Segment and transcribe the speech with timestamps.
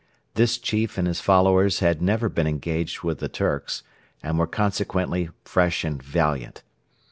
[0.33, 3.83] This chief and his followers had never been engaged with the 'Turks,'
[4.23, 6.63] and were consequently fresh and valiant.